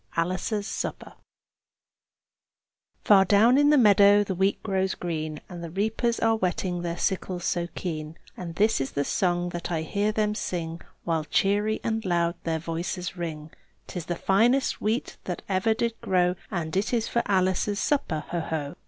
ALICE'S 0.17 0.65
SUPPER 0.65 1.13
Far 3.03 3.23
down 3.23 3.59
in 3.59 3.69
the 3.69 3.77
meadow 3.77 4.23
the 4.23 4.33
wheat 4.33 4.63
grows 4.63 4.95
green, 4.95 5.39
And 5.47 5.63
the 5.63 5.69
reapers 5.69 6.19
are 6.19 6.37
whetting 6.37 6.81
their 6.81 6.97
sickles 6.97 7.45
so 7.45 7.67
keen; 7.75 8.17
And 8.35 8.55
this 8.55 8.81
is 8.81 8.93
the 8.93 9.05
song 9.05 9.49
that 9.49 9.71
I 9.71 9.83
hear 9.83 10.11
them 10.11 10.33
sing, 10.33 10.81
While 11.03 11.25
cheery 11.25 11.79
and 11.83 12.03
loud 12.03 12.33
their 12.45 12.57
voices 12.57 13.15
ring: 13.15 13.51
"'Tis 13.85 14.07
the 14.07 14.15
finest 14.15 14.81
wheat 14.81 15.17
that 15.25 15.43
ever 15.47 15.75
did 15.75 15.93
grow! 16.01 16.33
And 16.49 16.75
it 16.75 16.91
is 16.93 17.07
for 17.07 17.21
Alice's 17.27 17.79
supper, 17.79 18.23
ho! 18.29 18.39
ho!" 18.39 18.75